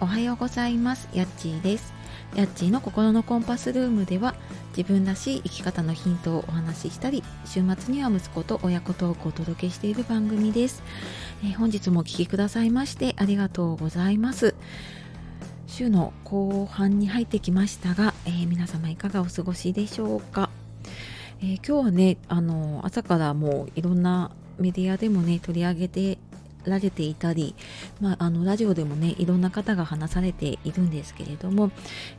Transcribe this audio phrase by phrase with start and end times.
[0.00, 1.08] おはようございます。
[1.12, 1.94] やっちーです。
[2.34, 4.34] やっちーの心のコンパスルームでは
[4.76, 10.82] 自分らしい生き方のヒントをお話ししたり週末には息子と親子トークをお届けしている番組です、
[11.44, 14.54] えー、本日もお聴きくださいましてありがとうございます。
[15.66, 20.50] 週の後半に入ってきましたが、えー、皆様いかがお過ごしでしょうか、
[21.40, 26.18] えー、今日はねあの朝からもういろんなメディアでもね取り上げて
[26.66, 27.54] られていたり、
[28.00, 31.70] まあ、あのラジオでもねいろんな方が話されているんですけれども、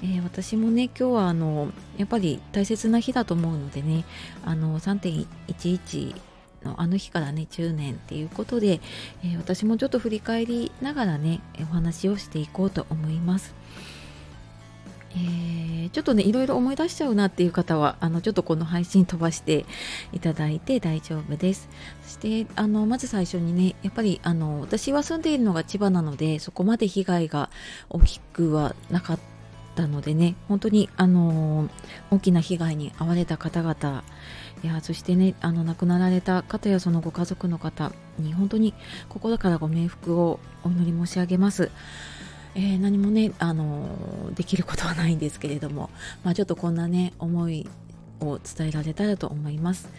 [0.01, 4.05] えー、私もね今日はあのやっぱり大切な日だと思うのでね
[4.43, 6.15] あの3.11
[6.63, 8.81] のあの日からね10年っていうことで、
[9.23, 13.53] えー、私もちょっと振り返りながらねお話をしていこうと思います。
[15.15, 19.65] え、ちょっとねいろいろ思い出しちゃうなっていう方はあのちょっとこの配信飛ばして
[20.11, 21.69] いただいて大丈夫です
[22.03, 27.49] そしてあのまず最初にねやっぱりあの私は住んでいるのが千葉なのでそこまで被害が
[27.89, 29.19] 大きくはなかっ
[29.75, 31.69] たのでね本当にあの
[32.11, 34.03] 大きな被害に遭われた方々
[34.63, 38.73] いやそしてねあの亡くなられた方やそのご家族の方に本当に
[39.09, 41.71] 心からご冥福をお祈り申し上げます。
[42.57, 45.89] えー、何も、あのできることはないんですけれども、
[46.23, 47.67] まあ、ちょっとこんなね思い
[48.19, 49.89] を伝えられたらと思います。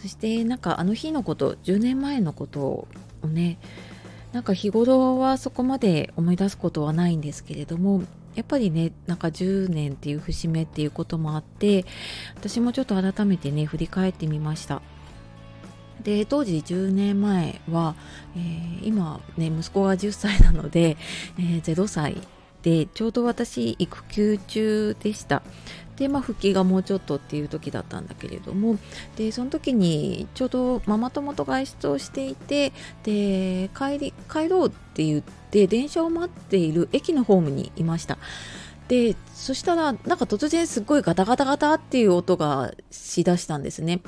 [0.00, 2.60] そしてなんかあの日のこと10年前のこと
[3.22, 3.58] をね
[4.32, 8.02] なんか日頃はそこまで思い出すことはないんですけれども
[8.34, 11.84] やっぱりねなんか10年っていう節目っていうこともあって
[12.36, 14.82] 私もちょっと改めてね振り返ってみました。
[16.02, 17.96] で当時10年前は、
[18.36, 20.96] えー、今ね息子が10歳なので、
[21.38, 22.16] えー、0歳
[22.68, 25.42] でちょうど私育休中でした。
[25.96, 28.78] でまあ復帰がもうちょっとっていう時だったんだけれども。
[29.16, 32.72] でその時にちょうどママ友と外出をしていて
[33.04, 38.18] で帰り帰ろうって言って電車を待っている駅のホームにいました。
[38.88, 44.00] でそしたらなんか突然すっごいガタガタガタっていう音がしだしたんですね。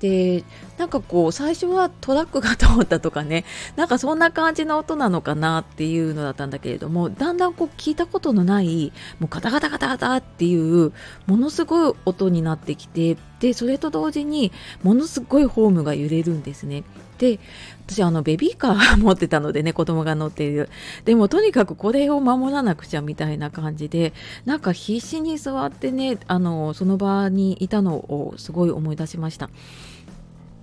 [0.00, 0.44] で
[0.76, 3.44] なんかこう最初はトラックが通ったとかね
[3.76, 10.92] なんかそんな感じの音なのかなっていうのだったんだけれどもだんだんこう聞いたことのないもうガタガタガタガタっていう
[11.26, 16.84] ものすごい音になってきてでそれと同時にものすごいホームが揺れるんですね。
[17.18, 17.38] で
[17.86, 20.68] 私あのベビーカー持ってたのでね 子供が乗っている
[21.04, 24.12] でもとにかくこれを守らなくちゃみたいな感じで
[24.44, 29.50] なんか必死に座ってねあのその場にいたのをすごい思い出しました。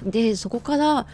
[0.03, 1.07] でそこから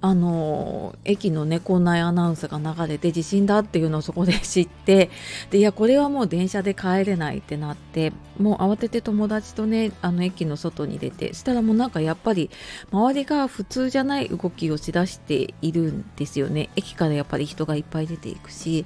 [0.00, 5.08] あの駅のね校内アナウンスが流れて地震だっていうのをそこで 知って
[5.50, 12.50] でいやこれはもう電車で帰れないってなってもう慌てて友達とねあの駅の外に出てしたらもうなんかやっぱり
[12.92, 16.68] 周りが普通じゃない動きをしだしているんですよね。
[16.76, 18.84] 駅からやっぱり人がいっぱい出ていくし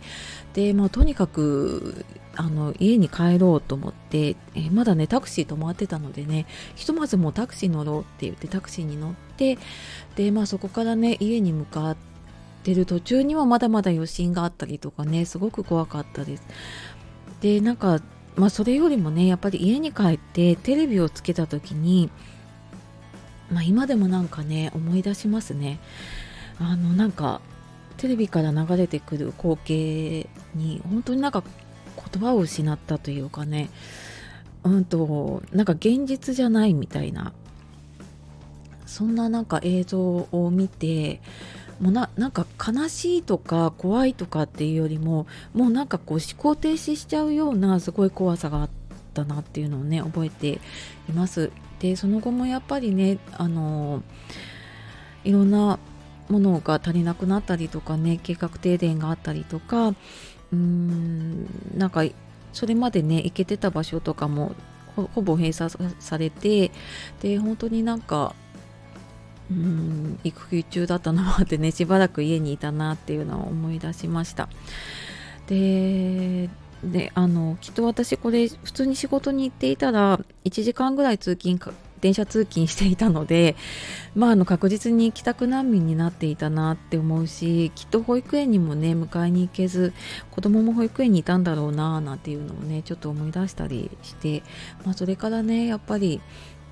[0.59, 2.05] でまあとにかく
[2.35, 9.57] あの家に帰ろうと思って、え、まだねタクシー止まってたのでねひとまずもうタクシー乗ろうって言ってタクシーに乗って
[10.17, 11.97] でまあそこからね家に向かっ
[12.65, 16.43] てる途中にはまだまだ余震があったりとかねすごく怖かったです。
[17.41, 18.01] でなんか
[18.35, 22.11] まあそれよりもねやっぱり家に帰ってテレビをつけた時に
[23.53, 25.79] まあ今でもなんかね思い出しますね。
[26.59, 27.43] あのなんか
[27.99, 31.43] テレビから流れてくる光景に本当になんか
[31.97, 33.69] 言葉を失ったというかね
[34.65, 37.33] うんとなんか現実じゃないみたいな
[38.87, 41.21] そんななんか映像を見て
[41.81, 48.71] もうななんか悲しいとか怖いとかっていうよりももうなんかこう思考停止しちゃうようなすごい怖さがあっ
[49.15, 50.61] たなっていうのをね覚えて
[51.09, 51.51] います。
[51.79, 54.03] でその後もやっぱりねあの
[55.23, 55.79] いろんな
[56.29, 61.47] ものが足りなくなったりとかね計画停電があったりとかうーん
[61.77, 62.05] なんか
[62.53, 64.55] それまでね行けてた場所とかも
[65.15, 66.71] ほぼ閉鎖されて
[67.21, 68.35] で本当になんか
[69.51, 74.49] うん育休中だったのもあってねしばらく家にいたなっていうのを思い出しました。
[75.47, 76.51] で
[76.85, 81.59] であのきっと私これ普通に仕事に行っていたら1時間ぐらい通勤
[82.01, 83.57] 電車通勤していたので、
[84.15, 89.93] まあ、あの確実に帰宅難民になっていたなって思うしきっと保育園にもね迎えに行けず
[90.31, 94.43] 子供も保育園にいたんだろうななんていうのをねちょっと思い出したりして、
[94.85, 96.21] まあ、それからねやっぱり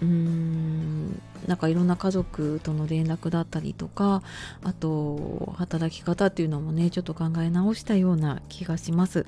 [0.03, 4.23] うーんなんかいろんな家族との連絡だったりとか
[4.63, 9.27] あと働き方っていうのもねちょっと考え直したような気がします。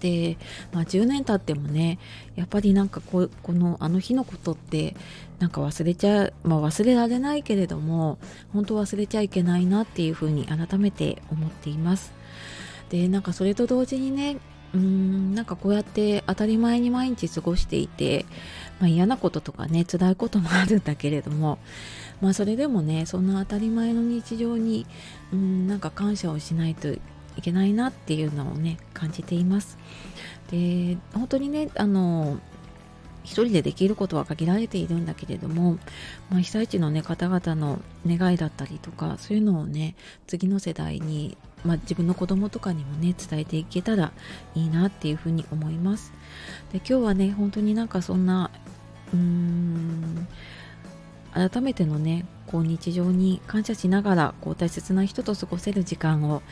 [0.00, 0.36] で、
[0.72, 1.98] まあ、10年経ってもね
[2.36, 4.94] やっぱりなんかここのあの日のことって
[5.38, 8.18] なんか忘れちゃう、まあ、忘れられないけれども
[8.52, 12.12] 本当忘れちゃいけないなっていうふうに改めて思っています。
[12.90, 14.38] でなんかそれと同時にね
[14.74, 18.26] うーんなんかこうやって当たり前に毎日過ごしていて、
[18.80, 21.58] まあ、嫌なこととかね辛いこともあるんだけれども
[22.20, 24.86] まあそれでもねそんな当たり前の日常に
[25.32, 26.94] うんなんか感謝をしないと
[27.38, 29.78] いけないなっていうのをね感じています。
[30.50, 32.38] で本当にねあの
[33.22, 35.78] 一人でできることは限られているんだけれども、
[36.30, 39.96] まあ、被災地の、ね、方々の願いだったりとかそういうのをね
[40.26, 44.12] 次の世代に、まあ、自分の子供とかにもね伝えていけたら
[44.54, 46.14] いいなっていうふうに思います
[46.72, 48.50] で今日はね本当になんかそんな
[49.12, 50.26] うーん
[51.34, 56.42] 改めてのねこう日常に感謝しながらこう大切な人と過ごせる時間を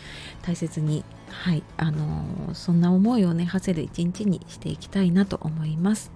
[0.42, 6.12] 大切にはいあのー、そんな思いをね馳せる一日にしていきたいなと思います。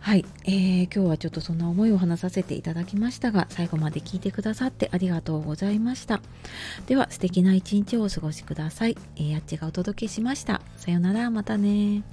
[0.00, 6.20] はい、えー、今日はちょっとそんな思いを話させていただきましたが最後まで聞いてくださってありがとうございました。
[6.86, 10.62] では素敵な一日をお過ごしください、えー、やっちがお届けしました。
[10.76, 12.04] さよならまたね